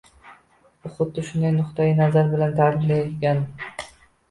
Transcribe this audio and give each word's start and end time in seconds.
U 0.89 0.91
xuddi 0.93 1.25
shunday 1.27 1.53
nuqtai 1.59 1.87
nazar 2.01 2.33
bilan 2.33 2.59
tarbiyalangan. 2.63 3.47